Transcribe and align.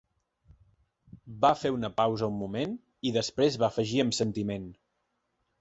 Va 1.43 1.51
fer 1.63 1.71
una 1.75 1.91
pausa 2.01 2.31
un 2.33 2.39
moment, 2.39 2.75
i 3.11 3.15
després 3.21 3.61
va 3.65 3.71
afegir 3.71 4.05
amb 4.07 4.21
sentiment. 4.25 4.69